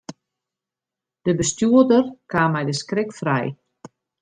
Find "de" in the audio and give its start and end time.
1.25-1.31, 2.69-2.75